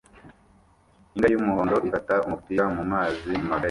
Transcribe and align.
Imbwa 1.13 1.27
y'umuhondo 1.31 1.75
ifata 1.87 2.13
umupira 2.25 2.63
mumazi 2.75 3.31
magari 3.47 3.59